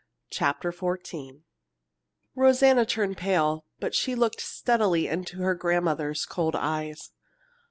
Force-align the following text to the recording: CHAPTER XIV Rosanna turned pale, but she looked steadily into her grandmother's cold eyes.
CHAPTER 0.31 0.71
XIV 0.71 1.43
Rosanna 2.35 2.87
turned 2.87 3.17
pale, 3.17 3.65
but 3.79 3.93
she 3.93 4.15
looked 4.15 4.41
steadily 4.41 5.07
into 5.07 5.37
her 5.43 5.53
grandmother's 5.53 6.25
cold 6.25 6.55
eyes. 6.55 7.11